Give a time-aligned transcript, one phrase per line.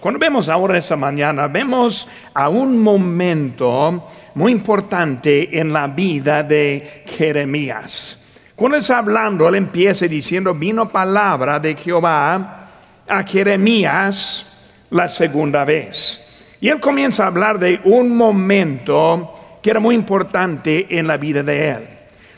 [0.00, 7.04] Cuando vemos ahora esa mañana, vemos a un momento muy importante en la vida de
[7.06, 8.18] Jeremías.
[8.54, 12.68] Cuando está hablando, él empieza diciendo, vino palabra de Jehová
[13.08, 14.46] a Jeremías
[14.90, 16.22] la segunda vez.
[16.60, 21.42] Y él comienza a hablar de un momento que era muy importante en la vida
[21.42, 21.88] de él.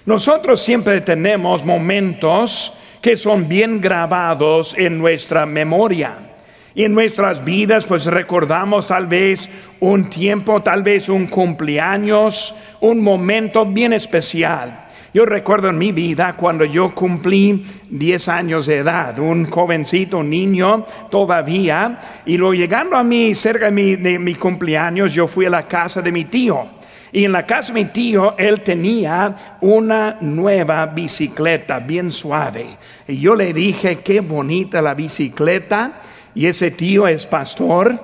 [0.06, 6.33] Nosotros siempre tenemos momentos que son bien grabados en nuestra memoria.
[6.74, 9.48] Y en nuestras vidas pues recordamos tal vez
[9.80, 14.84] un tiempo, tal vez un cumpleaños, un momento bien especial.
[15.14, 20.30] Yo recuerdo en mi vida cuando yo cumplí 10 años de edad, un jovencito, un
[20.30, 25.46] niño todavía, y luego llegando a mí, cerca de mi, de mi cumpleaños, yo fui
[25.46, 26.66] a la casa de mi tío.
[27.12, 32.76] Y en la casa de mi tío, él tenía una nueva bicicleta bien suave.
[33.06, 36.00] Y yo le dije, qué bonita la bicicleta.
[36.34, 37.98] Y ese tío es pastor,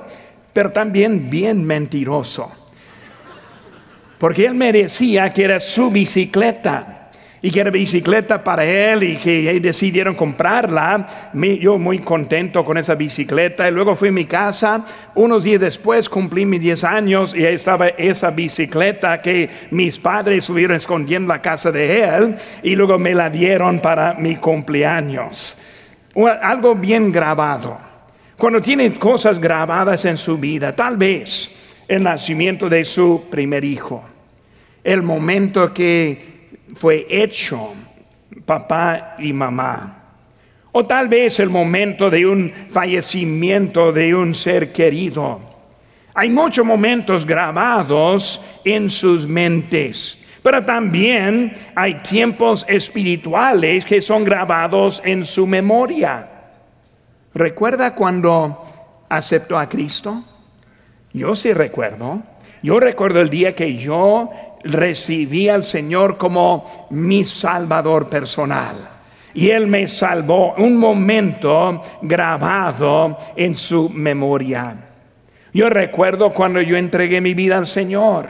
[0.52, 2.50] pero también bien mentiroso.
[4.18, 7.00] Porque él me decía que era su bicicleta
[7.42, 11.30] y que era bicicleta para él y que decidieron comprarla.
[11.58, 14.84] yo muy contento con esa bicicleta y luego fui a mi casa.
[15.14, 20.38] Unos días después cumplí mis 10 años y ahí estaba esa bicicleta que mis padres
[20.38, 25.56] estuvieron escondiendo en la casa de él y luego me la dieron para mi cumpleaños.
[26.42, 27.89] Algo bien grabado.
[28.40, 31.50] Cuando tiene cosas grabadas en su vida, tal vez
[31.86, 34.02] el nacimiento de su primer hijo,
[34.82, 37.74] el momento que fue hecho
[38.46, 40.04] papá y mamá.
[40.72, 45.38] O tal vez el momento de un fallecimiento de un ser querido.
[46.14, 55.02] Hay muchos momentos grabados en sus mentes, pero también hay tiempos espirituales que son grabados
[55.04, 56.39] en su memoria.
[57.34, 58.64] ¿Recuerda cuando
[59.08, 60.24] aceptó a Cristo?
[61.12, 62.22] Yo sí recuerdo.
[62.62, 64.30] Yo recuerdo el día que yo
[64.64, 68.76] recibí al Señor como mi Salvador personal.
[69.32, 74.88] Y Él me salvó un momento grabado en su memoria.
[75.52, 78.28] Yo recuerdo cuando yo entregué mi vida al Señor.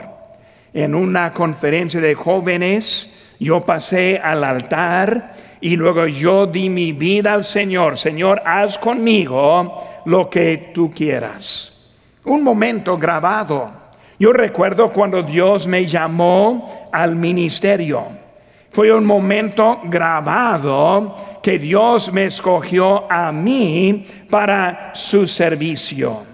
[0.73, 3.10] En una conferencia de jóvenes,
[3.41, 7.97] yo pasé al altar y luego yo di mi vida al Señor.
[7.97, 11.73] Señor, haz conmigo lo que tú quieras.
[12.23, 13.71] Un momento grabado.
[14.19, 18.05] Yo recuerdo cuando Dios me llamó al ministerio.
[18.69, 26.30] Fue un momento grabado que Dios me escogió a mí para su servicio.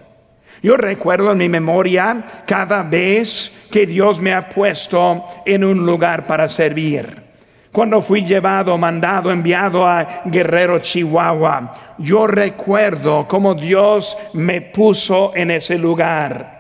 [0.61, 6.25] Yo recuerdo en mi memoria cada vez que Dios me ha puesto en un lugar
[6.25, 7.27] para servir.
[7.71, 15.51] Cuando fui llevado, mandado, enviado a Guerrero, Chihuahua, yo recuerdo cómo Dios me puso en
[15.51, 16.57] ese lugar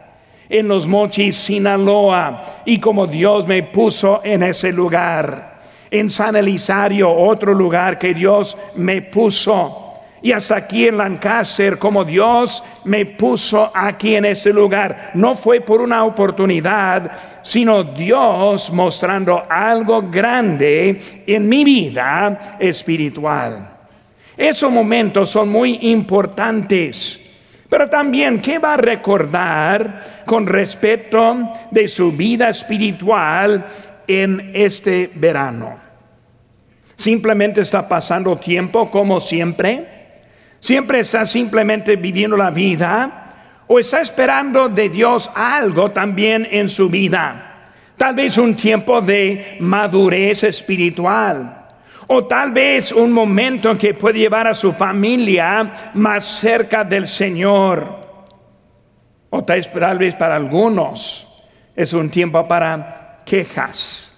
[0.49, 5.57] en los mochis Sinaloa y como Dios me puso en ese lugar.
[5.89, 9.86] En San Elisario, otro lugar que Dios me puso.
[10.21, 15.11] Y hasta aquí en Lancaster, como Dios me puso aquí en ese lugar.
[15.13, 17.11] No fue por una oportunidad,
[17.43, 23.69] sino Dios mostrando algo grande en mi vida espiritual.
[24.35, 27.21] Esos momentos son muy importantes
[27.69, 33.65] pero también, ¿qué va a recordar con respecto de su vida espiritual
[34.07, 35.75] en este verano?
[36.95, 39.96] ¿Simplemente está pasando tiempo como siempre?
[40.59, 43.63] ¿Siempre está simplemente viviendo la vida?
[43.67, 47.61] ¿O está esperando de Dios algo también en su vida?
[47.97, 51.65] Tal vez un tiempo de madurez espiritual
[52.07, 58.07] o tal vez un momento que puede llevar a su familia más cerca del Señor.
[59.29, 61.27] O tal vez para algunos
[61.75, 64.11] es un tiempo para quejas,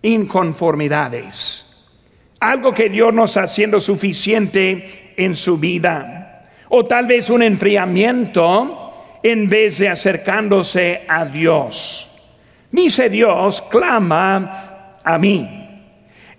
[0.00, 1.66] inconformidades,
[2.38, 6.46] algo que Dios no está haciendo suficiente en su vida.
[6.70, 12.10] O tal vez un enfriamiento en vez de acercándose a Dios.
[12.70, 15.58] Dice Dios, clama a mí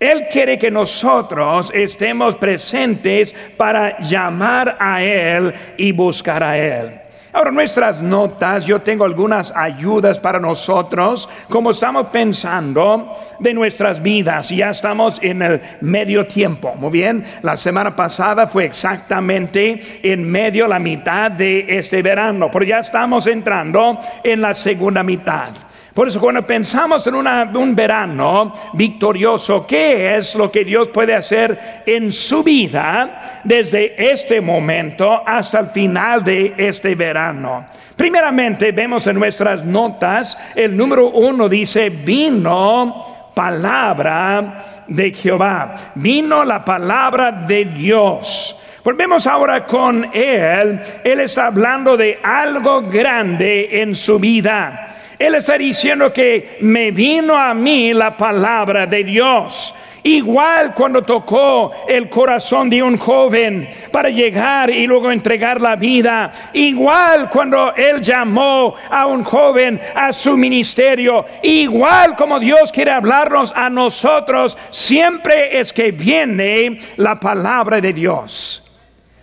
[0.00, 6.99] él quiere que nosotros estemos presentes para llamar a Él y buscar a Él.
[7.32, 14.48] Ahora, nuestras notas, yo tengo algunas ayudas para nosotros, como estamos pensando de nuestras vidas.
[14.48, 16.74] Ya estamos en el medio tiempo.
[16.74, 22.64] Muy bien, la semana pasada fue exactamente en medio, la mitad de este verano, pero
[22.64, 25.69] ya estamos entrando en la segunda mitad.
[26.00, 31.82] Por eso cuando pensamos en un verano victorioso, ¿qué es lo que Dios puede hacer
[31.84, 37.66] en su vida desde este momento hasta el final de este verano?
[37.96, 46.64] Primeramente vemos en nuestras notas, el número uno dice, vino palabra de Jehová, vino la
[46.64, 48.56] palabra de Dios.
[48.82, 50.80] Volvemos ahora con él.
[51.04, 54.86] Él está hablando de algo grande en su vida.
[55.20, 59.74] Él está diciendo que me vino a mí la palabra de Dios.
[60.02, 66.32] Igual cuando tocó el corazón de un joven para llegar y luego entregar la vida.
[66.54, 71.26] Igual cuando Él llamó a un joven a su ministerio.
[71.42, 78.64] Igual como Dios quiere hablarnos a nosotros, siempre es que viene la palabra de Dios.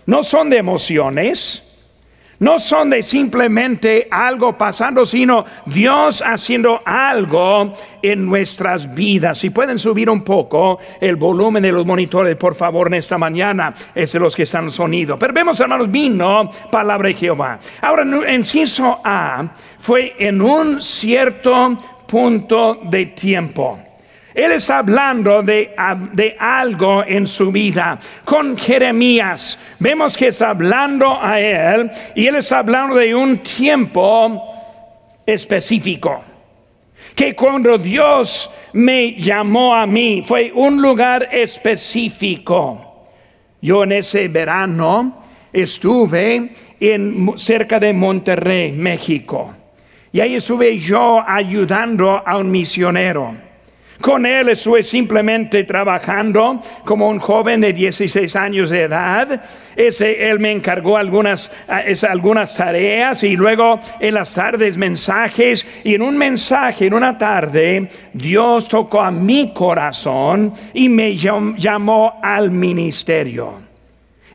[0.06, 1.67] No son de emociones
[2.40, 9.40] no son de simplemente algo pasando, sino Dios haciendo algo en nuestras vidas.
[9.40, 13.74] Si pueden subir un poco el volumen de los monitores, por favor, en esta mañana,
[13.96, 15.18] es de los que están sonido.
[15.18, 17.60] Pero vemos, hermanos, vino palabra de Jehová.
[17.82, 18.44] Ahora, en
[19.04, 19.50] A
[19.80, 23.87] fue en un cierto punto de tiempo.
[24.38, 25.74] Él está hablando de,
[26.14, 27.98] de, algo en su vida.
[28.24, 34.44] Con Jeremías, vemos que está hablando a él y él está hablando de un tiempo
[35.26, 36.24] específico.
[37.16, 43.08] Que cuando Dios me llamó a mí fue un lugar específico.
[43.60, 45.18] Yo en ese verano
[45.52, 49.56] estuve en, cerca de Monterrey, México.
[50.12, 53.47] Y ahí estuve yo ayudando a un misionero.
[54.02, 59.42] Con él estuve simplemente trabajando como un joven de 16 años de edad.
[59.76, 61.52] Ese, él me encargó algunas,
[62.08, 65.66] algunas tareas y luego en las tardes mensajes.
[65.84, 72.20] Y en un mensaje, en una tarde, Dios tocó a mi corazón y me llamó
[72.22, 73.62] al ministerio.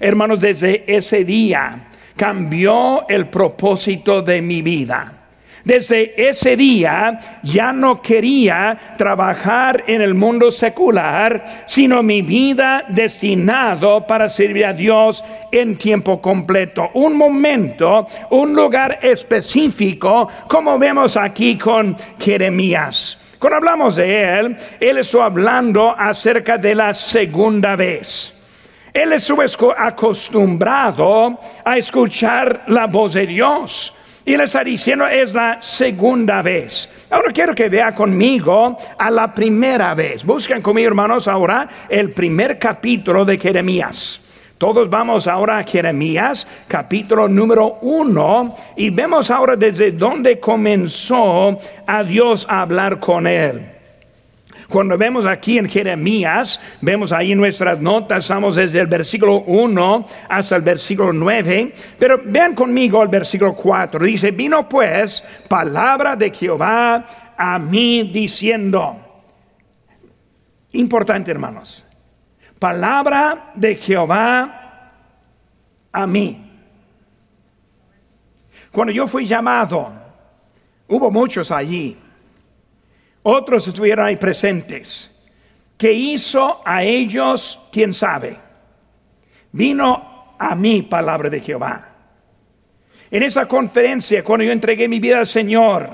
[0.01, 5.22] Hermanos, desde ese día cambió el propósito de mi vida.
[5.65, 14.05] Desde ese día ya no quería trabajar en el mundo secular, sino mi vida destinado
[14.05, 16.91] para servir a Dios en tiempo completo.
[16.95, 23.19] Un momento, un lugar específico, como vemos aquí con Jeremías.
[23.39, 28.35] Cuando hablamos de él, él estuvo hablando acerca de la segunda vez.
[28.93, 29.43] Él estuvo
[29.77, 36.89] acostumbrado a escuchar la voz de Dios y le está diciendo es la segunda vez.
[37.11, 40.25] Ahora quiero que vea conmigo a la primera vez.
[40.25, 44.21] Busquen conmigo, hermanos, ahora el primer capítulo de Jeremías.
[44.59, 52.05] Todos vamos ahora a Jeremías, capítulo número uno, y vemos ahora desde dónde comenzó a
[52.05, 53.72] Dios a hablar con él.
[54.73, 60.57] Cuando vemos aquí en Jeremías, vemos ahí nuestras notas, estamos desde el versículo 1 hasta
[60.57, 64.03] el versículo 9, pero vean conmigo el versículo 4.
[64.03, 68.97] Dice, vino pues palabra de Jehová a mí diciendo,
[70.73, 71.87] importante hermanos,
[72.59, 74.91] palabra de Jehová
[75.93, 76.51] a mí.
[78.71, 79.93] Cuando yo fui llamado,
[80.89, 81.95] hubo muchos allí
[83.23, 85.11] otros estuvieron ahí presentes.
[85.77, 87.61] ¿Qué hizo a ellos?
[87.73, 88.37] ¿Quién sabe?
[89.53, 91.89] Vino a mí palabra de Jehová.
[93.11, 95.89] En esa conferencia, cuando yo entregué mi vida al Señor,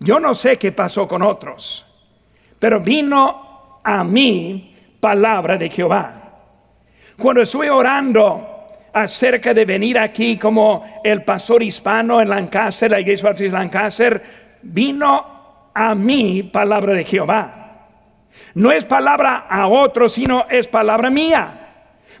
[0.00, 1.86] yo no sé qué pasó con otros,
[2.58, 6.38] pero vino a mí palabra de Jehová.
[7.18, 8.54] Cuando estuve orando
[8.92, 14.22] acerca de venir aquí como el pastor hispano en Lancaster, la iglesia de Lancaster,
[14.62, 15.33] vino
[15.74, 17.64] a mí palabra de Jehová.
[18.54, 21.60] No es palabra a otro, sino es palabra mía.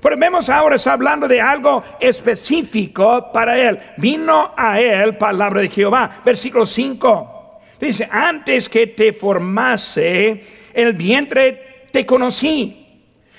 [0.00, 3.78] Pero vemos ahora está hablando de algo específico para él.
[3.96, 6.20] Vino a él palabra de Jehová.
[6.24, 7.60] Versículo 5.
[7.80, 10.42] Dice, antes que te formase
[10.74, 12.80] el vientre te conocí.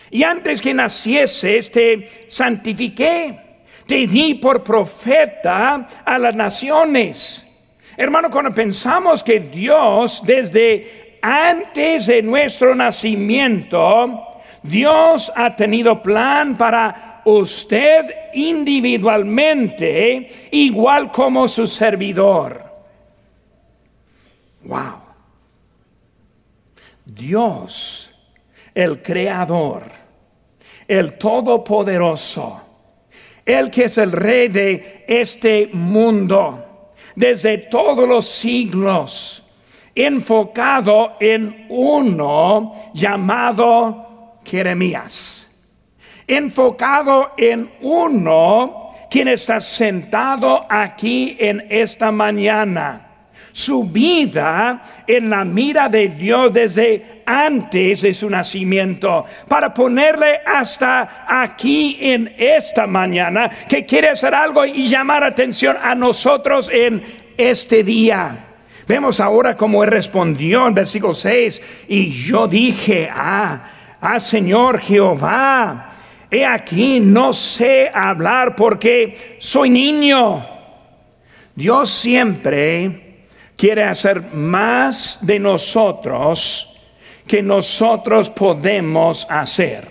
[0.09, 3.41] Y antes que nacieses te santifiqué.
[3.85, 7.44] Te di por profeta a las naciones.
[7.97, 17.21] Hermano, cuando pensamos que Dios desde antes de nuestro nacimiento, Dios ha tenido plan para
[17.25, 22.65] usted individualmente, igual como su servidor.
[24.63, 24.99] Wow.
[27.05, 28.11] Dios,
[28.73, 29.83] el creador,
[30.87, 32.61] el todopoderoso,
[33.45, 36.64] el que es el rey de este mundo
[37.15, 39.43] desde todos los siglos,
[39.93, 45.49] enfocado en uno llamado Jeremías,
[46.27, 53.04] enfocado en uno quien está sentado aquí en esta mañana
[53.55, 61.25] su vida en la mira de Dios desde antes de su nacimiento, para ponerle hasta
[61.25, 67.01] aquí en esta mañana, que quiere hacer algo y llamar atención a nosotros en
[67.37, 68.45] este día.
[68.89, 73.63] Vemos ahora cómo él respondió en versículo 6, y yo dije, ah,
[74.01, 75.91] ah Señor Jehová,
[76.29, 80.45] he aquí no sé hablar porque soy niño.
[81.55, 83.04] Dios siempre
[83.57, 86.71] quiere hacer más de nosotros
[87.27, 89.87] que nosotros podemos hacer.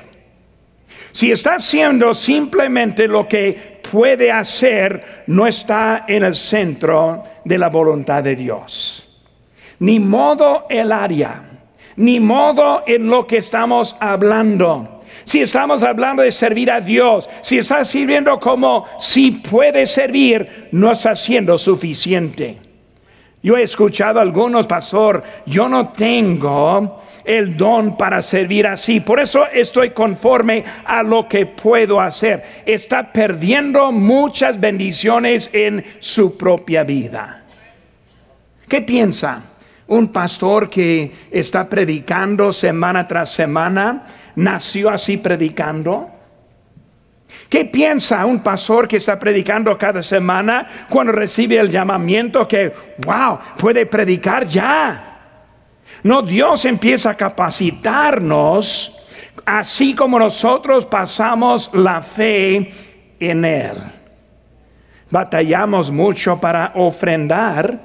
[1.12, 7.68] Si está haciendo simplemente lo que puede hacer, no está en el centro de la
[7.68, 9.06] voluntad de Dios.
[9.78, 11.42] Ni modo el área,
[11.97, 15.02] ni modo en lo que estamos hablando.
[15.25, 20.92] Si estamos hablando de servir a Dios, si está sirviendo como si puede servir, no
[20.92, 22.59] está siendo suficiente.
[23.44, 29.00] Yo he escuchado a algunos, pastor, yo no tengo el don para servir así.
[29.00, 32.42] Por eso estoy conforme a lo que puedo hacer.
[32.64, 37.44] Está perdiendo muchas bendiciones en su propia vida.
[38.66, 39.42] ¿Qué piensa?
[39.88, 46.13] Un pastor que está predicando semana tras semana, nació así predicando.
[47.54, 52.73] ¿Qué piensa un pastor que está predicando cada semana cuando recibe el llamamiento que,
[53.06, 55.20] wow, puede predicar ya?
[56.02, 59.00] No, Dios empieza a capacitarnos
[59.46, 62.73] así como nosotros pasamos la fe
[63.20, 63.76] en Él.
[65.08, 67.78] Batallamos mucho para ofrendar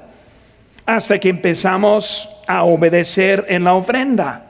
[0.83, 4.48] hasta que empezamos a obedecer en la ofrenda.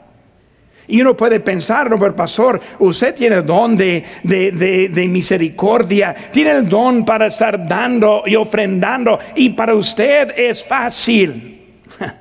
[0.89, 6.49] Y uno puede pensar, no, pero pastor, usted tiene el don de, de, misericordia, tiene
[6.49, 11.55] el don para estar dando y ofrendando, y para usted es fácil.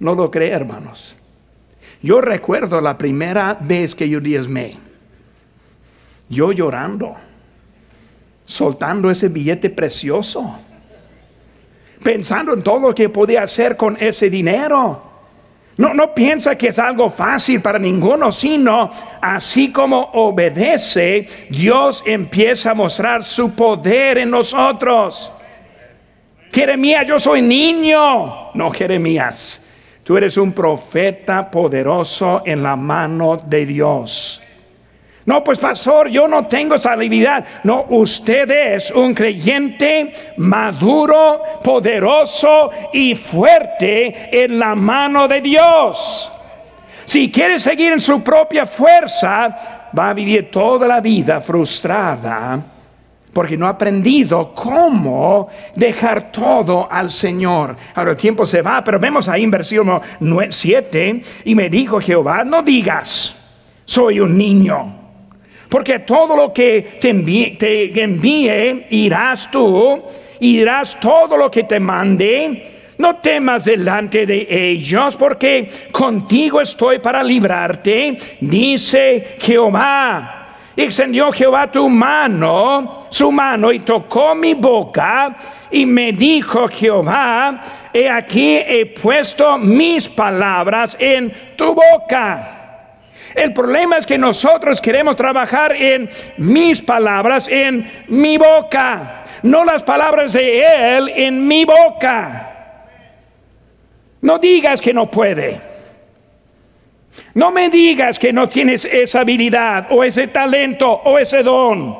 [0.00, 1.16] No lo cree, hermanos.
[2.02, 4.76] Yo recuerdo la primera vez que yo diezmé,
[6.28, 7.14] yo llorando,
[8.44, 10.58] soltando ese billete precioso,
[12.02, 15.13] pensando en todo lo que podía hacer con ese dinero.
[15.76, 18.90] No, no piensa que es algo fácil para ninguno, sino
[19.20, 25.32] así como obedece, Dios empieza a mostrar su poder en nosotros.
[26.52, 28.52] Jeremías, yo soy niño.
[28.54, 29.64] No, Jeremías,
[30.04, 34.43] tú eres un profeta poderoso en la mano de Dios.
[35.26, 36.94] No, pues pastor, yo no tengo esa.
[37.62, 46.30] No, usted es un creyente maduro, poderoso y fuerte en la mano de Dios.
[47.06, 52.62] Si quiere seguir en su propia fuerza, va a vivir toda la vida frustrada
[53.32, 57.76] porque no ha aprendido cómo dejar todo al Señor.
[57.96, 60.00] Ahora el tiempo se va, pero vemos ahí en versículo
[60.48, 63.34] 7, y me dijo Jehová, no digas,
[63.84, 65.03] soy un niño
[65.74, 70.04] porque todo lo que te envíe, irás tú,
[70.38, 72.92] irás todo lo que te mande.
[72.96, 80.46] No temas delante de ellos, porque contigo estoy para librarte, dice Jehová.
[80.76, 85.34] Extendió Jehová tu mano, su mano, y tocó mi boca,
[85.72, 87.60] y me dijo Jehová,
[87.92, 92.63] he aquí he puesto mis palabras en tu boca.
[93.34, 99.82] El problema es que nosotros queremos trabajar en mis palabras, en mi boca, no las
[99.82, 102.50] palabras de Él en mi boca.
[104.22, 105.60] No digas que no puede.
[107.34, 111.94] No me digas que no tienes esa habilidad o ese talento o ese don.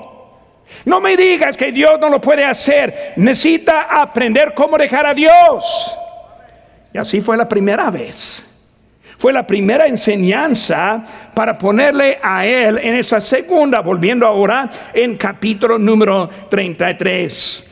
[0.84, 3.12] No me digas que Dios no lo puede hacer.
[3.16, 5.98] Necesita aprender cómo dejar a Dios.
[6.92, 8.53] Y así fue la primera vez.
[9.18, 11.02] Fue la primera enseñanza
[11.34, 17.64] para ponerle a él en esa segunda, volviendo ahora en capítulo número 33.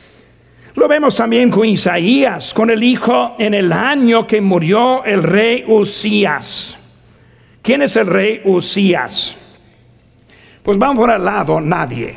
[0.75, 5.63] Lo vemos también con Isaías, con el hijo en el año que murió el rey
[5.67, 6.77] Usías.
[7.61, 9.37] ¿Quién es el rey Usías?
[10.63, 12.15] Pues vamos por al lado, nadie.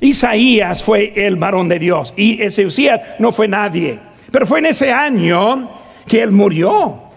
[0.00, 4.00] Isaías fue el varón de Dios y Ezeusías no fue nadie.
[4.32, 5.70] Pero fue en ese año
[6.06, 7.11] que él murió.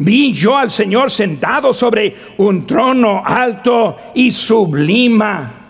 [0.00, 5.60] Vi yo al Señor sentado sobre un trono alto y sublima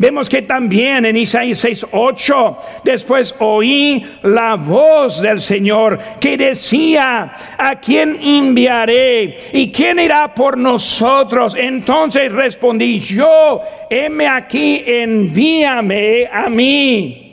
[0.00, 7.78] Vemos que también en Isaías 6:8 después oí la voz del Señor que decía, ¿a
[7.80, 9.50] quién enviaré?
[9.52, 11.54] ¿Y quién irá por nosotros?
[11.54, 13.60] Entonces respondí yo,
[13.90, 17.29] heme aquí, envíame a mí.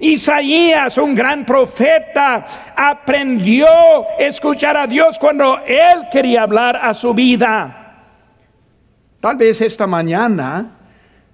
[0.00, 7.12] Isaías, un gran profeta, aprendió a escuchar a Dios cuando él quería hablar a su
[7.12, 8.04] vida.
[9.20, 10.76] Tal vez esta mañana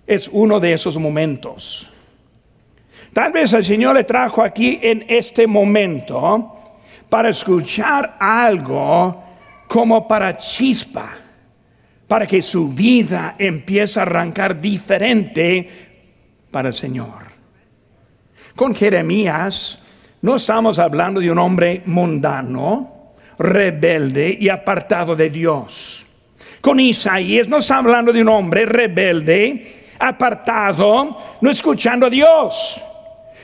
[0.07, 1.91] es uno de esos momentos.
[3.13, 9.23] Tal vez el Señor le trajo aquí en este momento para escuchar algo
[9.69, 11.11] como para chispa,
[12.09, 15.69] para que su vida empiece a arrancar diferente
[16.51, 17.34] para el Señor.
[18.55, 19.81] Con Jeremías
[20.23, 26.07] no estamos hablando de un hombre mundano, rebelde y apartado de Dios.
[26.61, 32.81] Con Isaías no estamos hablando de un hombre rebelde apartado, no escuchando a Dios.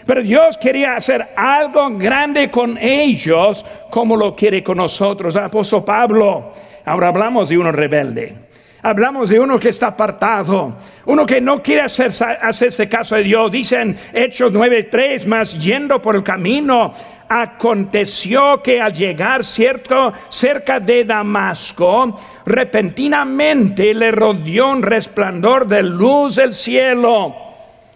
[0.06, 5.36] Pero Dios quería hacer algo grande con ellos como lo quiere con nosotros.
[5.36, 6.52] apóstol Pablo,
[6.84, 8.49] ahora hablamos de uno rebelde.
[8.82, 12.10] Hablamos de uno que está apartado, uno que no quiere hacer,
[12.40, 13.52] hacerse caso de Dios.
[13.52, 16.94] Dicen Hechos 9:3, más yendo por el camino,
[17.28, 26.36] aconteció que al llegar cierto cerca de Damasco, repentinamente le rodeó un resplandor de luz
[26.36, 27.36] del cielo.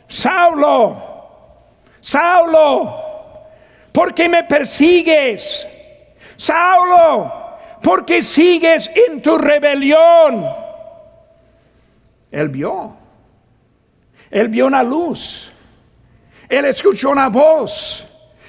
[0.06, 1.02] Saulo,
[1.98, 3.00] Saulo,
[3.90, 5.66] ¿por qué me persigues?
[6.36, 7.32] Saulo,
[7.82, 10.63] ¿por qué sigues en tu rebelión?
[12.34, 12.92] Él vio.
[14.30, 15.52] Él vio una luz.
[16.48, 18.08] Él escuchó una voz.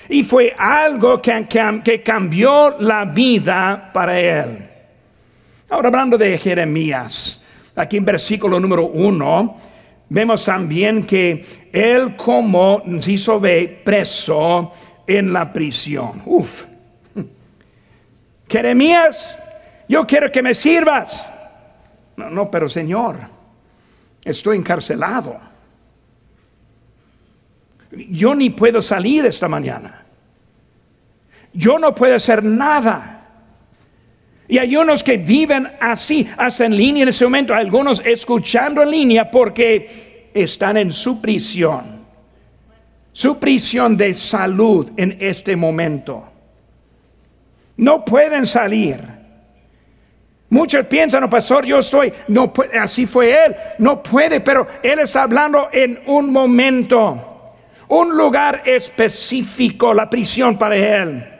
[0.09, 1.47] Y fue algo que,
[1.83, 4.69] que, cambió la vida para él.
[5.69, 7.41] Ahora hablando de Jeremías,
[7.75, 9.57] aquí en versículo número uno,
[10.09, 14.71] vemos también que él como se hizo ver preso
[15.05, 16.21] en la prisión.
[16.25, 16.65] Uf.
[18.47, 19.37] Jeremías,
[19.87, 21.31] yo quiero que me sirvas.
[22.15, 23.34] No, no, pero Señor,
[24.25, 25.39] Estoy encarcelado.
[28.09, 30.03] Yo ni puedo salir esta mañana.
[31.53, 33.11] Yo no puedo hacer nada.
[34.47, 38.91] Y hay unos que viven así, hasta en línea en ese momento, algunos escuchando en
[38.91, 42.03] línea porque están en su prisión.
[43.13, 46.25] Su prisión de salud en este momento.
[47.77, 49.14] No pueden salir.
[50.49, 55.23] Muchos piensan, no, pastor, yo estoy, no así fue él, no puede, pero él está
[55.23, 57.53] hablando en un momento,
[57.87, 61.31] un lugar específico, la prisión para él.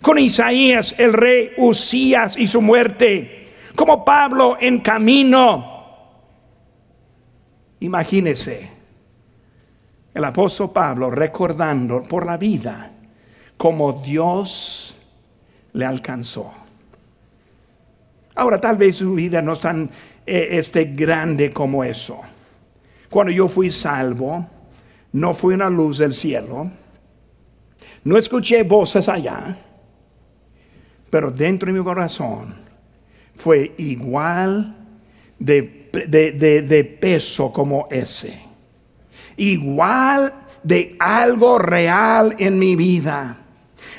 [0.00, 5.74] Con Isaías, el rey Usías y su muerte, como Pablo en camino.
[7.80, 8.70] Imagínese
[10.14, 12.90] el apóstol Pablo recordando por la vida
[13.56, 14.96] como Dios
[15.74, 16.65] le alcanzó.
[18.36, 19.90] Ahora, tal vez su vida no es tan
[20.26, 22.20] eh, este, grande como eso.
[23.10, 24.46] Cuando yo fui salvo,
[25.12, 26.70] no fui una luz del cielo,
[28.04, 29.56] no escuché voces allá,
[31.08, 32.54] pero dentro de mi corazón
[33.36, 34.76] fue igual
[35.38, 38.38] de, de peso como ese.
[39.38, 43.45] Igual de algo real en mi vida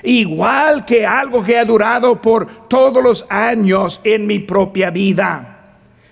[0.04, 5.58] igual que algo que ha durado por todos los años en mi propia vida.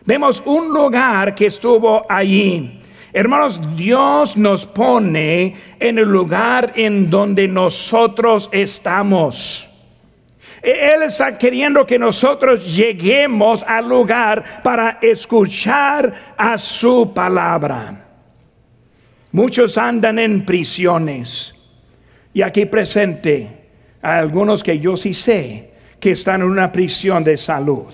[0.05, 2.79] Vemos un lugar que estuvo allí.
[3.11, 9.69] Hermanos, Dios nos pone en el lugar en donde nosotros estamos.
[10.61, 18.03] Él está queriendo que nosotros lleguemos al lugar para escuchar a su palabra.
[19.31, 21.54] Muchos andan en prisiones.
[22.35, 23.47] Y aquí presente,
[24.01, 25.71] algunos que yo sí sé
[26.01, 27.93] que están en una prisión de salud.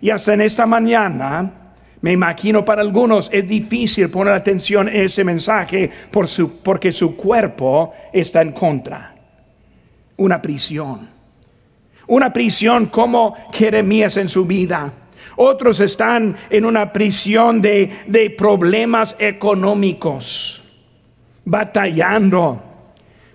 [0.00, 1.52] Y hasta en esta mañana,
[2.00, 7.14] me imagino para algunos es difícil poner atención en ese mensaje por su, porque su
[7.16, 9.14] cuerpo está en contra.
[10.16, 11.08] Una prisión.
[12.08, 14.92] Una prisión como Jeremías en su vida.
[15.36, 20.64] Otros están en una prisión de, de problemas económicos,
[21.44, 22.65] batallando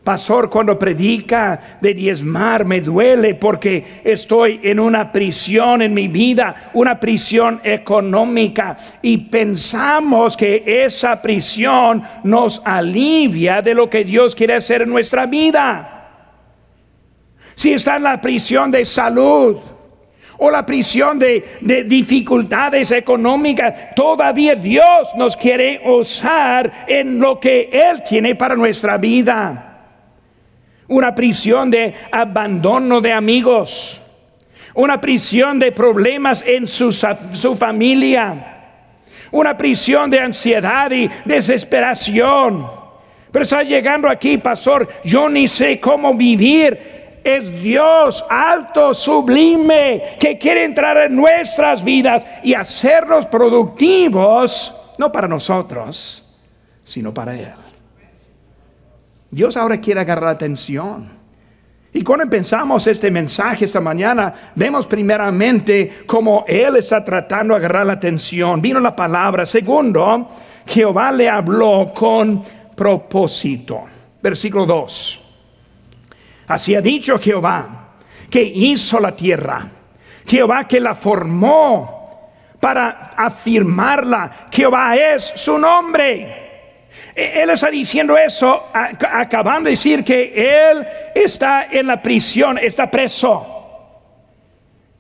[0.04, 6.72] Pastor, cuando predica de diezmar me duele porque estoy en una prisión en mi vida,
[6.74, 14.56] una prisión económica y pensamos que esa prisión nos alivia de lo que Dios quiere
[14.56, 16.10] hacer en nuestra vida.
[17.54, 19.58] Si está en la prisión de salud,
[20.44, 27.70] o la prisión de, de, dificultades económicas, todavía Dios nos quiere usar en lo que
[27.72, 29.68] Él tiene para nuestra vida
[30.92, 34.02] una prisión de abandono de amigos,
[34.74, 38.58] una prisión de problemas en su, su familia,
[39.32, 42.70] una prisión de ansiedad y desesperación.
[43.32, 47.00] Pero está llegando aquí, pastor, yo ni sé cómo vivir.
[47.24, 55.30] Es Dios alto, sublime, que quiere entrar en nuestras vidas y hacernos productivos, no para
[55.30, 56.26] nosotros,
[56.84, 57.71] sino para Él.
[59.32, 61.22] Dios ahora quiere agarrar la atención.
[61.94, 67.86] Y cuando pensamos este mensaje esta mañana, vemos primeramente cómo Él está tratando de agarrar
[67.86, 68.62] la atención.
[68.62, 69.46] Vino la palabra.
[69.46, 70.30] Segundo,
[70.66, 72.44] Jehová le habló con
[72.76, 73.84] propósito.
[74.22, 75.22] Versículo 2.
[76.48, 77.90] Así ha dicho Jehová,
[78.30, 79.70] que hizo la tierra.
[80.26, 84.48] Jehová que la formó para afirmarla.
[84.50, 86.51] Jehová es su nombre.
[87.16, 90.34] Él está diciendo eso, acabando de decir que
[90.72, 93.48] Él está en la prisión, está preso.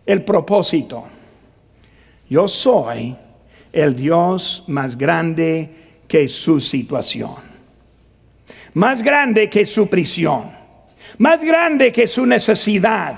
[0.05, 1.07] El propósito.
[2.29, 3.15] Yo soy
[3.71, 5.69] el Dios más grande
[6.07, 7.35] que su situación.
[8.73, 10.51] Más grande que su prisión.
[11.17, 13.15] Más grande que su necesidad.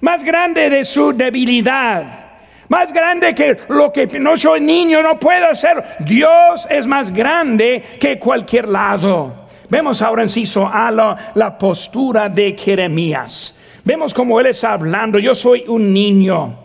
[0.00, 2.25] Más grande de su debilidad
[2.68, 5.84] más grande que lo que no soy niño, no puedo hacer.
[6.00, 9.46] Dios es más grande que cualquier lado.
[9.68, 13.56] Vemos ahora en Ciso a la, postura de Jeremías.
[13.84, 15.18] Vemos como él está hablando.
[15.18, 16.58] Yo soy un niño.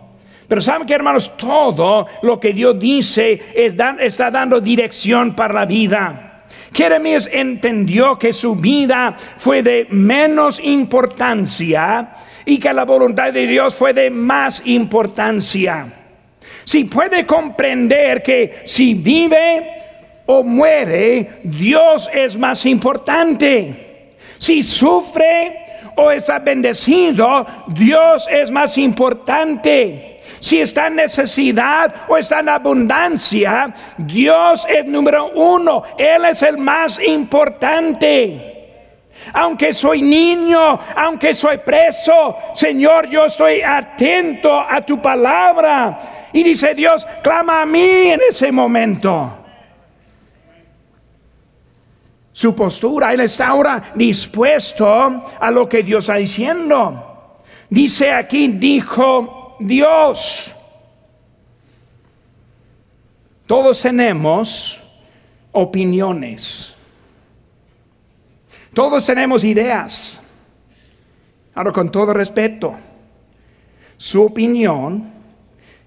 [0.48, 6.28] Pero saben que hermanos, todo lo que Dios dice está dando dirección para la vida.
[6.74, 12.10] Jeremías entendió que su vida fue de menos importancia
[12.46, 15.88] y que la voluntad de Dios fue de más importancia.
[16.64, 19.68] Si puede comprender que si vive
[20.26, 24.14] o muere, Dios es más importante.
[24.38, 25.58] Si sufre
[25.96, 30.20] o está bendecido, Dios es más importante.
[30.40, 35.84] Si está en necesidad o está en abundancia, Dios es número uno.
[35.98, 38.61] Él es el más importante.
[39.34, 46.30] Aunque soy niño, aunque soy preso, Señor, yo estoy atento a tu palabra.
[46.34, 49.38] Y dice Dios, clama a mí en ese momento.
[52.34, 57.42] Su postura, Él está ahora dispuesto a lo que Dios está diciendo.
[57.70, 60.56] Dice aquí, dijo Dios.
[63.46, 64.82] Todos tenemos
[65.52, 66.71] opiniones.
[68.74, 70.22] Todos tenemos ideas.
[71.54, 72.74] Ahora, con todo respeto,
[73.98, 75.12] su opinión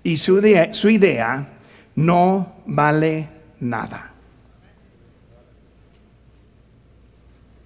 [0.02, 1.48] y su idea, su idea
[1.96, 3.28] no vale
[3.60, 4.10] nada.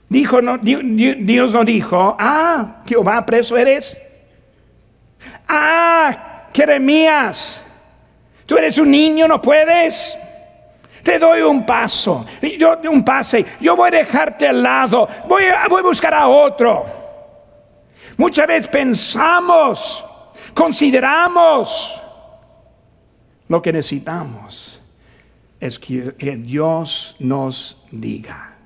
[0.08, 4.00] Dijo, no, Dios no dijo, ah, Jehová, preso eres.
[5.46, 7.62] Ah, Jeremías,
[8.46, 10.16] tú eres un niño, no puedes.
[11.08, 12.26] Te doy un paso,
[12.58, 16.28] yo un pase, yo voy a dejarte al lado, voy a, voy a buscar a
[16.28, 16.84] otro.
[18.18, 20.04] Muchas veces pensamos,
[20.52, 21.98] consideramos,
[23.48, 24.82] lo que necesitamos
[25.58, 28.58] es que, que Dios nos diga.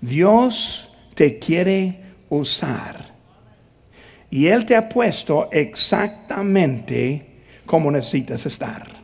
[0.00, 3.12] Dios te quiere usar.
[4.30, 9.01] Y Él te ha puesto exactamente como necesitas estar.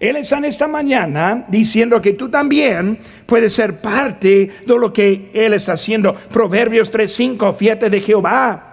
[0.00, 5.30] Él está en esta mañana diciendo que tú también puedes ser parte de lo que
[5.32, 6.14] Él está haciendo.
[6.14, 8.68] Proverbios 3:5, fíjate de Jehová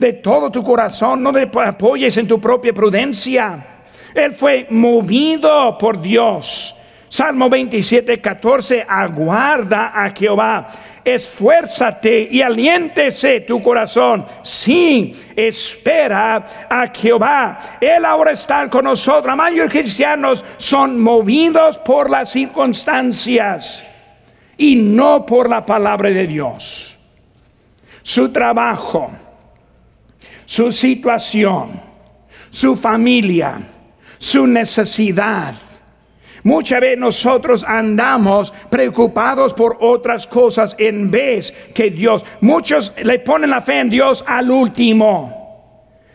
[0.00, 3.66] de todo tu corazón, no te apoyes en tu propia prudencia.
[4.14, 6.74] Él fue movido por Dios.
[7.10, 10.68] Salmo 27, 14, aguarda a Jehová,
[11.04, 14.24] esfuérzate y aliéntese tu corazón.
[14.44, 17.78] Sí, espera a Jehová.
[17.80, 19.36] Él ahora está con nosotros.
[19.52, 23.84] De cristianos son movidos por las circunstancias
[24.56, 26.96] y no por la palabra de Dios.
[28.02, 29.10] Su trabajo,
[30.44, 31.80] su situación,
[32.50, 33.58] su familia,
[34.16, 35.56] su necesidad
[36.42, 42.24] Muchas veces nosotros andamos preocupados por otras cosas en vez que Dios.
[42.40, 45.36] Muchos le ponen la fe en Dios al último.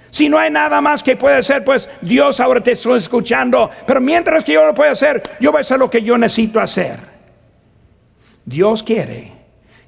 [0.10, 3.70] Si no hay nada más que puede hacer, pues Dios ahora te estoy escuchando.
[3.86, 6.60] Pero mientras que yo lo puedo hacer, yo voy a hacer lo que yo necesito
[6.60, 7.00] hacer.
[8.46, 9.34] Dios quiere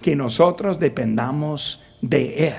[0.01, 2.55] que nosotros dependamos de Él.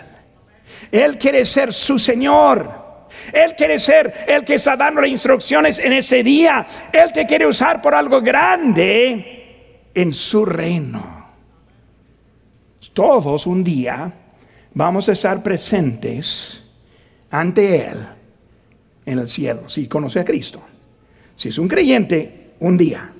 [0.91, 2.88] Él quiere ser su Señor.
[3.33, 6.67] Él quiere ser el que está dando las instrucciones en ese día.
[6.93, 11.19] Él te quiere usar por algo grande en su reino.
[12.93, 14.13] Todos un día
[14.75, 16.65] vamos a estar presentes
[17.31, 17.99] ante Él
[19.07, 20.61] en el cielo, si conoce a Cristo.
[21.37, 23.13] Si es un creyente, un día.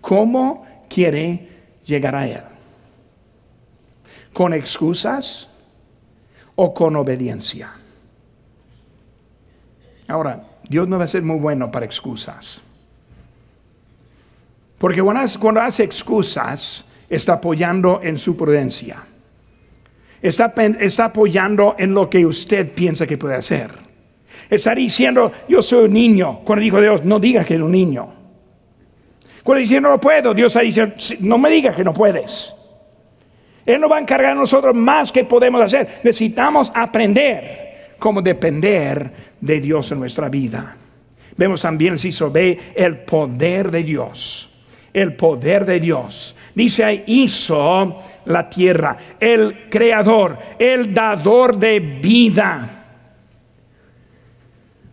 [0.00, 1.48] ¿Cómo quiere
[1.84, 2.42] llegar a Él?
[4.32, 5.48] ¿Con excusas
[6.56, 7.72] o con obediencia?
[10.08, 12.62] Ahora, Dios no va a ser muy bueno para excusas.
[14.78, 19.04] Porque cuando hace, excusas, está apoyando en su prudencia.
[20.22, 23.70] Está, está, apoyando en lo que usted piensa que puede hacer.
[24.48, 26.40] Está diciendo, yo soy un niño.
[26.44, 28.14] Cuando dijo Dios, no diga que es un niño.
[29.42, 32.54] Cuando dice, no lo puedo, Dios está diciendo, no me diga que no puedes.
[33.66, 36.00] Él no va a encargar a nosotros más que podemos hacer.
[36.02, 37.67] Necesitamos aprender
[37.98, 40.76] cómo depender de Dios en nuestra vida.
[41.36, 44.50] Vemos también, si se ve, el poder de Dios.
[44.92, 46.34] El poder de Dios.
[46.54, 52.78] Dice hizo la tierra, el creador, el dador de vida.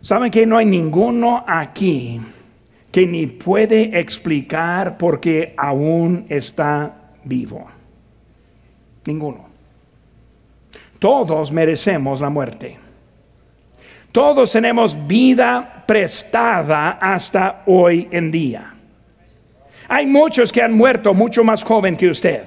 [0.00, 2.20] ¿Saben que no hay ninguno aquí
[2.92, 7.66] que ni puede explicar por qué aún está vivo?
[9.04, 9.46] Ninguno.
[11.00, 12.85] Todos merecemos la muerte.
[14.16, 18.72] Todos tenemos vida prestada hasta hoy en día.
[19.88, 22.44] Hay muchos que han muerto mucho más joven que usted.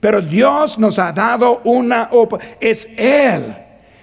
[0.00, 2.08] Pero Dios nos ha dado una
[2.58, 3.54] es Él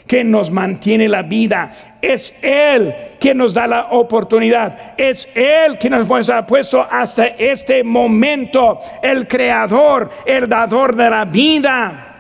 [0.06, 5.90] que nos mantiene la vida, es Él que nos da la oportunidad, es Él que
[5.90, 12.13] nos ha puesto hasta este momento, el creador, el dador de la vida.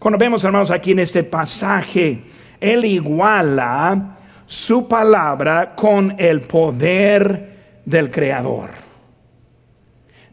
[0.00, 2.22] Cuando vemos, hermanos, aquí en este pasaje,
[2.58, 8.70] Él iguala su palabra con el poder del Creador.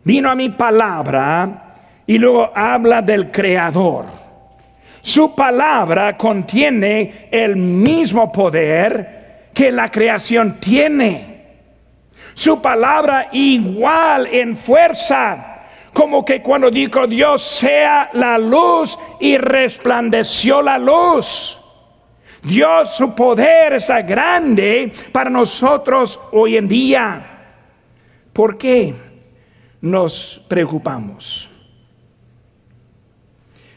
[0.06, 1.76] Vino a mi palabra
[2.06, 4.06] y luego habla del Creador.
[5.02, 11.42] Su palabra contiene el mismo poder que la creación tiene.
[12.34, 15.57] Su palabra igual en fuerza
[15.98, 21.60] como que cuando dijo Dios sea la luz y resplandeció la luz.
[22.44, 27.40] Dios, su poder está grande para nosotros hoy en día.
[28.32, 28.94] ¿Por qué
[29.82, 31.50] nos preocupamos?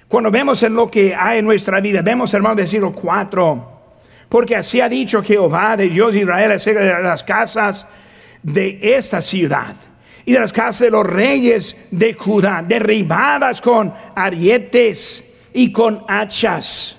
[0.06, 3.80] Cuando vemos en lo que hay en nuestra vida, vemos hermano siglo 4,
[4.28, 7.88] porque así ha dicho Jehová de Dios de Israel acerca de las casas
[8.42, 9.74] de esta ciudad
[10.24, 16.96] y de las casas de los reyes de Judá, derribadas con arietes y con hachas.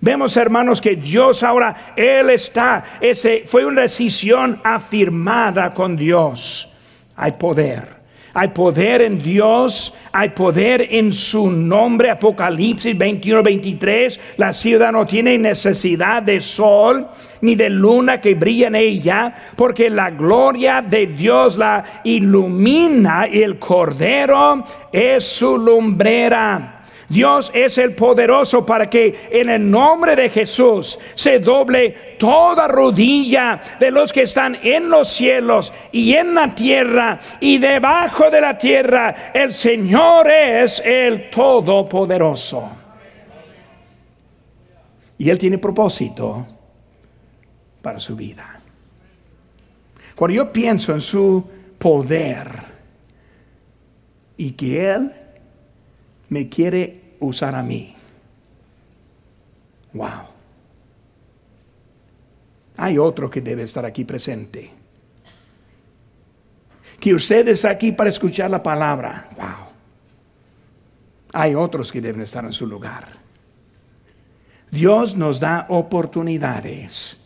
[0.00, 6.68] Vemos, hermanos, que Dios ahora, Él está, ese fue una decisión afirmada con Dios.
[7.16, 7.93] Hay poder.
[8.36, 12.10] Hay poder en Dios, hay poder en su nombre.
[12.10, 14.20] Apocalipsis 21, 23.
[14.38, 17.06] La ciudad no tiene necesidad de sol
[17.42, 23.42] ni de luna que brilla en ella, porque la gloria de Dios la ilumina y
[23.42, 26.82] el cordero es su lumbrera.
[27.08, 33.60] Dios es el poderoso para que en el nombre de Jesús se doble toda rodilla
[33.78, 38.56] de los que están en los cielos y en la tierra y debajo de la
[38.56, 39.32] tierra.
[39.34, 42.70] El Señor es el todopoderoso.
[45.18, 46.46] Y Él tiene propósito
[47.82, 48.60] para su vida.
[50.14, 51.44] Cuando yo pienso en su
[51.78, 52.48] poder
[54.36, 55.12] y que Él
[56.34, 57.94] me quiere usar a mí.
[59.92, 60.24] Wow.
[62.76, 64.72] Hay otro que debe estar aquí presente.
[66.98, 69.28] Que usted está aquí para escuchar la palabra.
[69.36, 69.68] Wow.
[71.34, 73.06] Hay otros que deben estar en su lugar.
[74.72, 77.16] Dios nos da oportunidades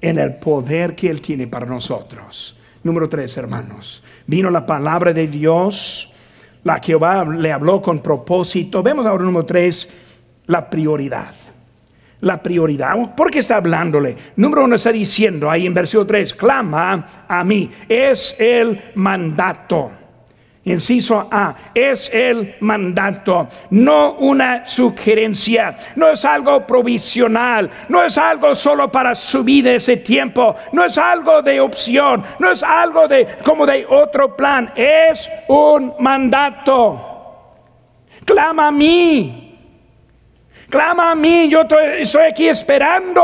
[0.00, 2.56] en el poder que Él tiene para nosotros.
[2.84, 4.04] Número tres, hermanos.
[4.28, 6.12] Vino la palabra de Dios
[6.66, 8.82] la Jehová le habló con propósito.
[8.82, 9.88] Vemos ahora número tres,
[10.46, 11.32] la prioridad.
[12.22, 13.14] la prioridad.
[13.14, 14.16] ¿Por qué está hablándole?
[14.34, 17.70] Número uno está diciendo ahí en versículo 3, clama a mí.
[17.88, 19.92] Es el mandato.
[20.66, 28.52] Inciso A, es el mandato, no una sugerencia, no es algo provisional, no es algo
[28.52, 33.64] solo para subir ese tiempo, no es algo de opción, no es algo de como
[33.64, 37.12] de otro plan, es un mandato.
[38.24, 39.56] Clama a mí,
[40.68, 43.22] clama a mí, yo estoy aquí esperando.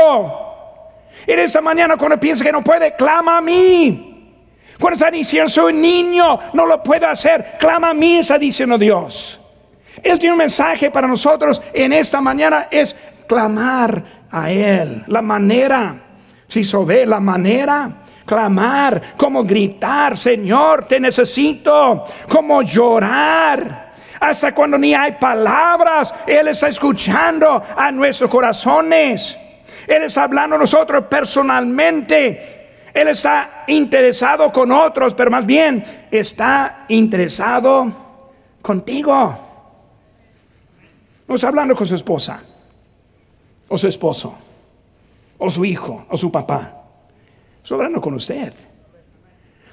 [1.27, 4.12] En esta mañana cuando piensa que no puede, clama a mí.
[4.83, 9.39] Cuando está diciendo soy niño, no lo puedo hacer, clama a mí, está diciendo Dios.
[10.03, 12.93] Él tiene un mensaje para nosotros en esta mañana, es
[13.25, 15.05] clamar a Él.
[15.07, 15.95] La manera,
[16.49, 23.93] si se ve la manera, clamar, como gritar, Señor, te necesito, como llorar.
[24.19, 29.39] Hasta cuando ni hay palabras, Él está escuchando a nuestros corazones.
[29.87, 32.62] Él está hablando a nosotros personalmente.
[32.93, 37.91] Él está interesado con otros, pero más bien está interesado
[38.61, 39.39] contigo.
[41.27, 42.43] No está hablando con su esposa,
[43.67, 44.35] o su esposo,
[45.39, 46.83] o su hijo, o su papá.
[47.63, 48.53] Está hablando con usted.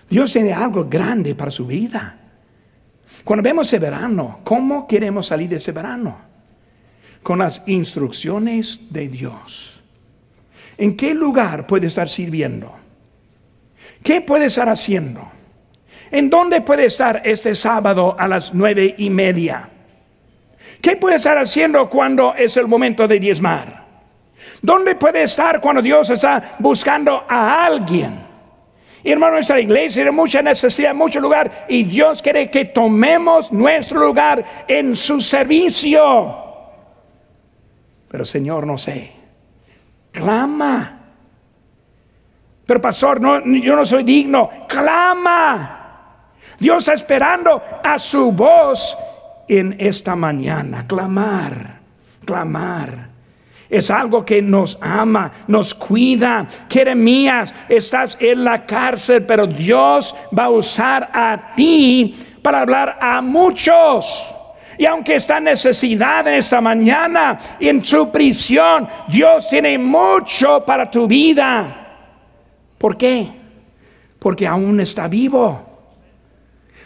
[0.09, 2.17] Dios tiene algo grande para su vida.
[3.23, 6.17] Cuando vemos ese verano, ¿cómo queremos salir de ese verano?
[7.23, 9.83] Con las instrucciones de Dios.
[10.79, 12.80] ¿En qué lugar puede estar sirviendo?
[14.03, 15.29] ¿Qué puede estar haciendo?
[16.11, 19.69] ¿En dónde puede estar este sábado a las nueve y media?
[20.81, 23.85] ¿Qué puede estar haciendo cuando es el momento de diezmar?
[24.63, 28.31] ¿Dónde puede estar cuando Dios está buscando a alguien?
[29.03, 34.01] Y hermano, nuestra iglesia tiene mucha necesidad, mucho lugar, y Dios quiere que tomemos nuestro
[34.01, 36.37] lugar en su servicio.
[38.09, 39.13] Pero Señor, no sé,
[40.11, 41.00] clama
[42.71, 44.49] pero pastor, no, yo no soy digno.
[44.69, 46.05] Clama.
[46.57, 48.97] Dios está esperando a su voz
[49.49, 50.85] en esta mañana.
[50.87, 51.81] Clamar,
[52.25, 53.09] clamar.
[53.69, 56.47] Es algo que nos ama, nos cuida.
[56.69, 63.21] Jeremías, estás en la cárcel, pero Dios va a usar a ti para hablar a
[63.21, 64.33] muchos.
[64.79, 70.89] Y aunque está en necesidad en esta mañana, en su prisión, Dios tiene mucho para
[70.89, 71.89] tu vida.
[72.81, 73.31] ¿Por qué?
[74.19, 75.61] Porque aún está vivo.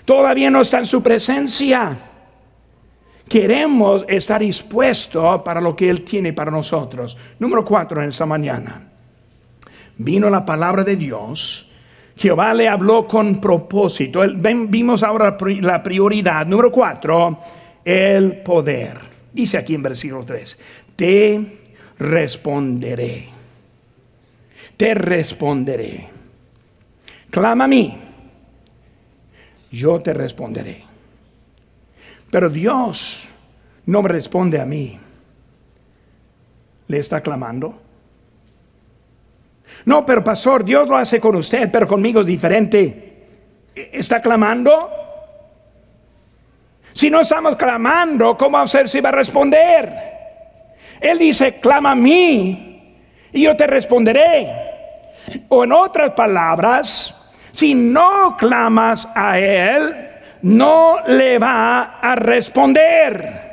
[0.05, 1.97] Todavía no está en su presencia.
[3.29, 7.17] Queremos estar dispuestos para lo que Él tiene para nosotros.
[7.39, 8.89] Número cuatro en esta mañana.
[9.97, 11.71] Vino la palabra de Dios.
[12.17, 14.23] Jehová le habló con propósito.
[14.69, 16.45] Vimos ahora la prioridad.
[16.45, 17.39] Número cuatro,
[17.85, 18.99] el poder.
[19.33, 20.59] Dice aquí en versículo 3,
[20.97, 21.59] te
[22.01, 23.34] responderé
[24.85, 26.11] te responderé.
[27.31, 27.99] Clama a mí,
[29.73, 30.83] yo te responderé.
[32.31, 33.27] Pero Dios
[33.87, 35.01] no me responde a mí.
[36.89, 37.81] ¿Le está clamando?
[39.87, 43.25] No, pero pastor, Dios lo hace con usted, pero conmigo es diferente.
[43.75, 44.91] ¿Está clamando?
[46.93, 49.91] Si no estamos clamando, ¿cómo hacer si va a responder?
[51.01, 52.99] Él dice, clama a mí
[53.33, 54.74] y yo te responderé.
[55.49, 57.15] O en otras palabras,
[57.53, 60.11] si no clamas a Él,
[60.43, 63.45] no le va a responder.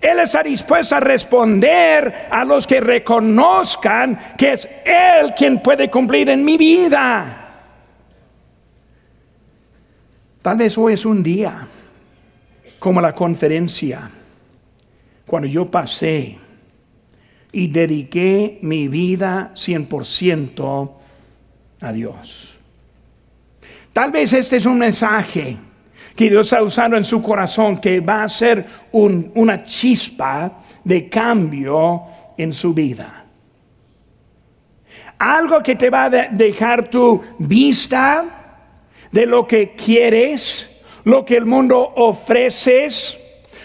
[0.00, 6.28] Él está dispuesto a responder a los que reconozcan que es Él quien puede cumplir
[6.28, 7.40] en mi vida.
[10.42, 11.66] Tal vez hoy es un día
[12.78, 14.10] como la conferencia,
[15.26, 16.38] cuando yo pasé
[17.50, 20.90] y dediqué mi vida 100%
[21.84, 22.58] a Dios.
[23.92, 25.56] Tal vez este es un mensaje
[26.16, 32.02] que Dios ha usado en su corazón que va a ser una chispa de cambio
[32.36, 33.24] en su vida.
[35.18, 38.24] Algo que te va a dejar tu vista
[39.10, 40.70] de lo que quieres,
[41.04, 43.18] lo que el mundo ofreces,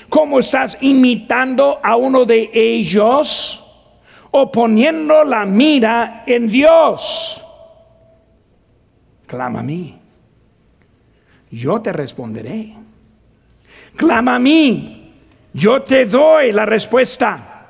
[0.10, 3.64] cómo estás imitando a uno de ellos
[4.32, 7.44] o poniendo la mira en Dios.
[9.30, 9.96] Clama a mí.
[11.52, 12.74] Yo te responderé.
[13.96, 15.14] Clama a mí.
[15.54, 17.68] Yo te doy la respuesta.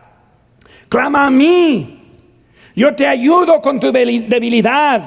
[0.87, 1.99] Clama a mí.
[2.75, 5.03] Yo te ayudo con tu debilidad.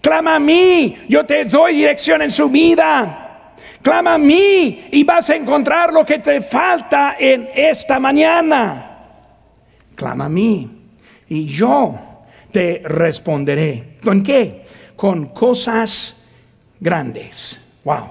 [0.00, 0.96] Clama a mí.
[1.06, 3.54] Yo te doy dirección en su vida.
[3.82, 8.84] Clama a mí y vas a encontrar lo que te falta en esta mañana.
[9.94, 10.70] clama a mí
[11.28, 11.94] y yo
[12.50, 13.98] te responderé.
[14.02, 14.64] ¿Con qué?
[14.98, 16.16] Con cosas
[16.80, 17.56] grandes.
[17.84, 18.08] Wow.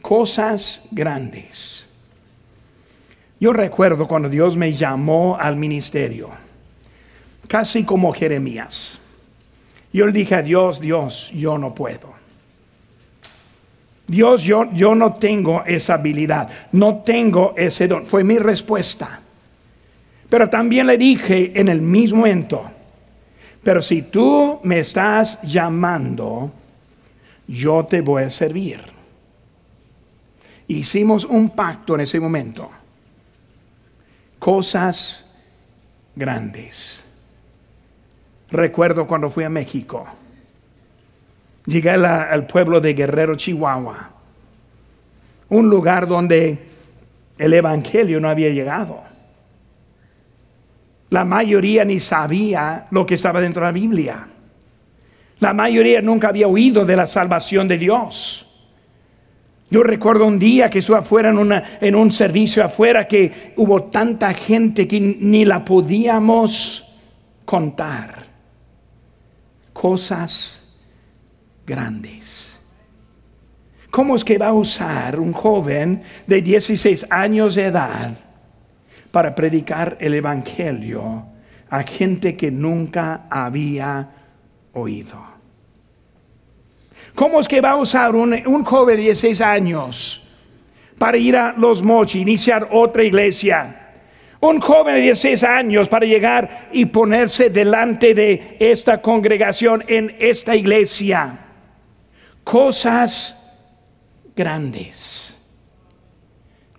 [0.00, 1.86] Cosas grandes.
[3.38, 6.30] Yo recuerdo cuando Dios me llamó al ministerio,
[7.46, 8.98] casi como Jeremías.
[9.92, 12.14] Yo le dije a Dios, Dios, yo no puedo.
[14.06, 18.06] Dios, yo, yo no tengo esa habilidad, no tengo ese don.
[18.06, 19.20] Fue mi respuesta.
[20.30, 22.64] Pero también le dije en el mismo momento,
[23.62, 26.50] pero si tú me estás llamando,
[27.46, 28.82] yo te voy a servir.
[30.66, 32.70] Hicimos un pacto en ese momento.
[34.38, 35.26] Cosas
[36.16, 37.04] grandes.
[38.50, 40.06] Recuerdo cuando fui a México.
[41.66, 44.10] Llegué al pueblo de Guerrero, Chihuahua.
[45.48, 46.58] Un lugar donde
[47.38, 49.11] el Evangelio no había llegado.
[51.12, 54.26] La mayoría ni sabía lo que estaba dentro de la Biblia.
[55.40, 58.48] La mayoría nunca había oído de la salvación de Dios.
[59.68, 64.32] Yo recuerdo un día que estuve afuera en, en un servicio afuera que hubo tanta
[64.32, 66.90] gente que ni la podíamos
[67.44, 68.24] contar.
[69.74, 70.66] Cosas
[71.66, 72.58] grandes.
[73.90, 78.31] ¿Cómo es que va a usar un joven de 16 años de edad?
[79.12, 81.26] Para predicar el Evangelio
[81.68, 84.08] a gente que nunca había
[84.72, 85.32] oído.
[87.14, 90.22] ¿Cómo es que va a usar un, joven de 16 años
[90.98, 93.78] para ir a Los Mochis, iniciar otra iglesia?
[94.40, 100.56] Un joven de 16 años para llegar y ponerse delante de esta congregación en esta
[100.56, 101.38] iglesia.
[102.42, 103.38] Cosas
[104.34, 105.36] grandes.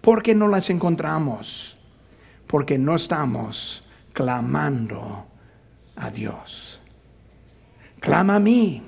[0.02, 1.73] ¿Por qué no las encontramos?
[2.54, 3.84] Porque no estamos
[4.14, 5.26] clamando
[5.96, 6.80] a Dios.
[8.00, 8.80] Clama a mí,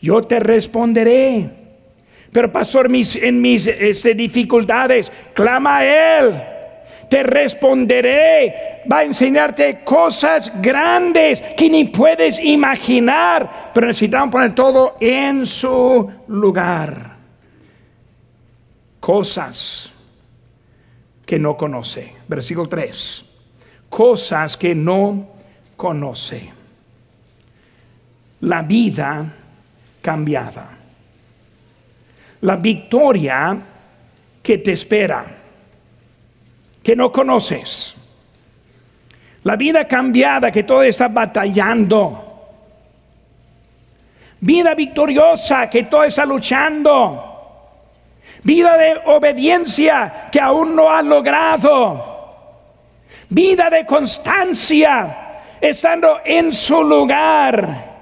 [0.00, 1.50] yo te responderé.
[2.32, 6.42] Pero pastor, mis, en mis este, dificultades, clama a Él.
[7.10, 8.80] Te responderé.
[8.90, 13.72] Va a enseñarte cosas grandes que ni puedes imaginar.
[13.74, 17.14] Pero necesitamos poner todo en su lugar.
[19.00, 19.92] Cosas
[21.28, 22.14] que no conoce.
[22.26, 23.24] Versículo 3.
[23.90, 25.28] Cosas que no
[25.76, 26.50] conoce.
[28.40, 29.30] La vida
[30.00, 30.70] cambiada.
[32.40, 33.58] La victoria
[34.42, 35.26] que te espera,
[36.82, 37.94] que no conoces.
[39.44, 42.24] La vida cambiada que todo está batallando.
[44.40, 47.27] Vida victoriosa que todo está luchando
[48.48, 52.02] Vida de obediencia que aún no ha logrado.
[53.28, 57.96] Vida de constancia estando en su lugar.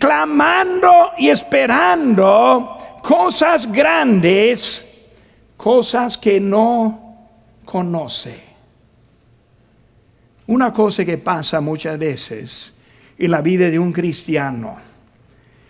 [0.00, 4.86] Clamando y esperando cosas grandes,
[5.58, 7.28] cosas que no
[7.66, 8.40] conoce.
[10.46, 12.74] Una cosa que pasa muchas veces
[13.18, 14.78] en la vida de un cristiano.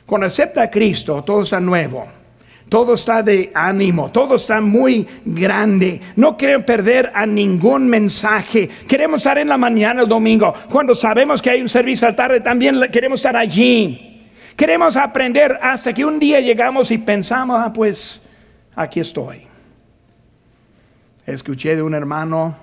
[0.06, 2.22] Cuando acepta a Cristo, todo está nuevo
[2.68, 6.00] todo está de ánimo, todo está muy grande.
[6.16, 8.68] No quieren perder a ningún mensaje.
[8.88, 10.52] Queremos estar en la mañana el domingo.
[10.70, 14.22] Cuando sabemos que hay un servicio al tarde, también queremos estar allí.
[14.56, 18.22] Queremos aprender hasta que un día llegamos y pensamos, ah, pues
[18.74, 19.42] aquí estoy.
[21.26, 22.56] Escuché de un hermano,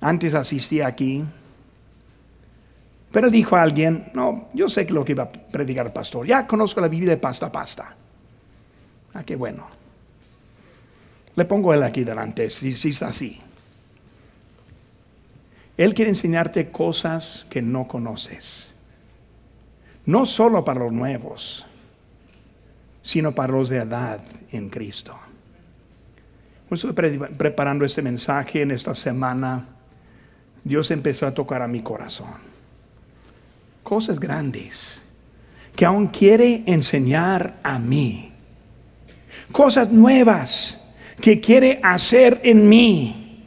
[0.00, 1.24] antes asistía aquí,
[3.10, 6.46] pero dijo a alguien, no, yo sé lo que iba a predicar el pastor, ya
[6.46, 7.94] conozco la Biblia de pasta a pasta.
[9.18, 9.66] Ah, qué bueno.
[11.34, 13.40] Le pongo él aquí delante, si, si está así.
[15.76, 18.68] Él quiere enseñarte cosas que no conoces.
[20.06, 21.66] No solo para los nuevos,
[23.02, 24.20] sino para los de edad
[24.52, 25.18] en Cristo.
[26.70, 29.66] Estoy preparando este mensaje en esta semana.
[30.62, 32.34] Dios empezó a tocar a mi corazón.
[33.82, 35.02] Cosas grandes
[35.74, 38.27] que aún quiere enseñar a mí
[39.52, 40.78] cosas nuevas
[41.20, 43.44] que quiere hacer en mí.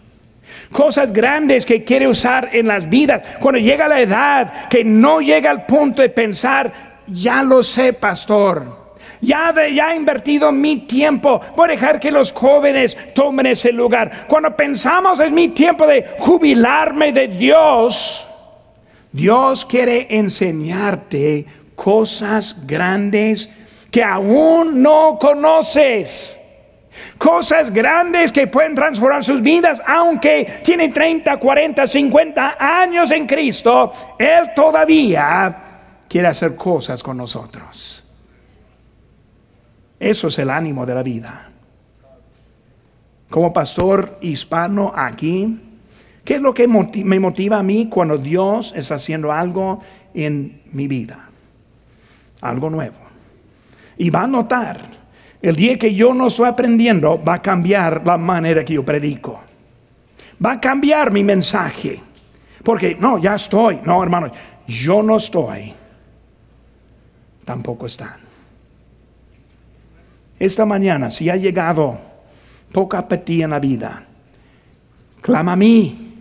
[0.71, 3.23] Cosas grandes que quiere usar en las vidas.
[3.41, 8.79] Cuando llega la edad que no llega al punto de pensar, ya lo sé, pastor.
[9.19, 11.41] Ya, ya he invertido mi tiempo.
[11.55, 14.25] Voy dejar que los jóvenes tomen ese lugar.
[14.27, 18.27] Cuando pensamos es mi tiempo de jubilarme de Dios,
[19.11, 21.45] Dios quiere enseñarte
[21.75, 23.49] cosas grandes
[23.91, 26.37] que aún no conoces.
[27.17, 33.91] cosas grandes que pueden transformar sus vidas, aunque tienen 30, 40, 50 años en Cristo,
[34.17, 35.55] Él todavía
[36.07, 38.03] quiere hacer cosas con nosotros.
[39.99, 41.49] Eso es el ánimo de la vida.
[43.29, 45.59] Como pastor hispano aquí,
[46.25, 49.79] ¿qué es lo que me motiva a mí cuando Dios está haciendo algo
[50.13, 51.29] en mi vida?
[52.41, 53.00] Algo nuevo.
[53.97, 54.79] Y va a notar,
[55.41, 59.41] el día que yo no estoy aprendiendo, va a cambiar la manera que yo predico.
[60.43, 61.99] Va a cambiar mi mensaje.
[62.63, 63.79] Porque, no, ya estoy.
[63.83, 64.31] No, hermano,
[64.67, 65.73] yo no estoy.
[67.45, 68.17] Tampoco están.
[70.39, 71.99] Esta mañana, si ha llegado
[72.71, 74.03] poca apetito en la vida,
[75.21, 76.15] clama a mí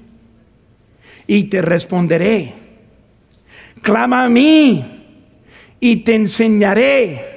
[1.27, 2.53] y te responderé.
[3.83, 4.85] Clama a mí
[5.79, 7.30] y te enseñaré.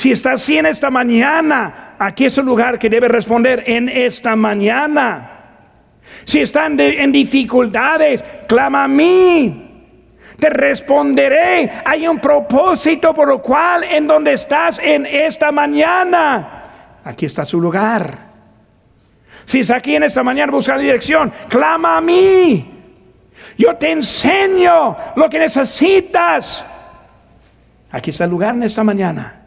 [0.00, 4.34] Si estás así en esta mañana, aquí es el lugar que debe responder en esta
[4.34, 5.30] mañana.
[6.24, 9.66] Si están en dificultades, clama a mí
[10.38, 11.82] te responderé.
[11.84, 16.62] Hay un propósito por lo cual en donde estás en esta mañana.
[17.04, 18.16] Aquí está su lugar.
[19.44, 22.72] Si es aquí en esta mañana buscando dirección, clama a mí.
[23.58, 26.64] Yo te enseño lo que necesitas.
[27.90, 29.39] Aquí está el lugar en esta mañana.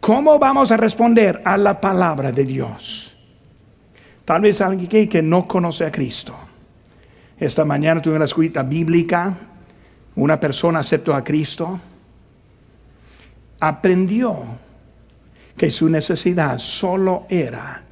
[0.00, 3.14] ¿Cómo vamos a responder a la palabra de Dios?
[4.24, 6.34] Tal vez alguien que no conoce a Cristo.
[7.38, 9.36] Esta mañana tuve una escuela bíblica
[10.16, 11.80] una persona aceptó a Cristo,
[13.60, 14.38] aprendió
[15.56, 17.82] que su necesidad solo era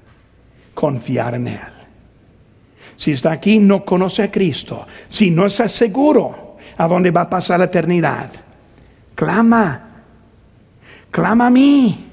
[0.74, 1.72] confiar en Él.
[2.96, 7.30] Si está aquí, no conoce a Cristo, si no está seguro a dónde va a
[7.30, 8.30] pasar la eternidad,
[9.14, 9.87] clama,
[11.10, 12.06] clama a mí,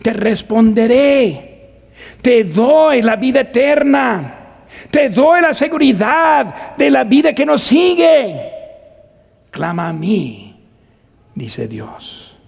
[0.00, 1.80] te responderé,
[2.20, 4.38] te doy la vida eterna,
[4.90, 8.50] te doy la seguridad de la vida que nos sigue.
[9.50, 10.56] Clama a mí,
[11.34, 12.31] dice Dios.